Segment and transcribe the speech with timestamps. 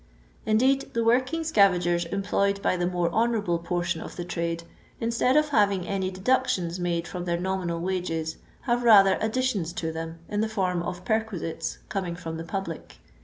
[0.47, 4.63] Indeed, the working scavagers employed by tlie more honourable portion of the trade,
[4.99, 10.17] instead of having any deductions made from their nominal wages, have rather additions to them
[10.27, 12.97] in the form of perquisites coming from the public.